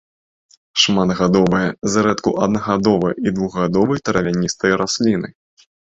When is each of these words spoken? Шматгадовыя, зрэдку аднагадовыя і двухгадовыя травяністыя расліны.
Шматгадовыя, 0.83 1.67
зрэдку 1.95 2.29
аднагадовыя 2.45 3.13
і 3.25 3.35
двухгадовыя 3.41 3.99
травяністыя 4.09 4.73
расліны. 4.85 5.29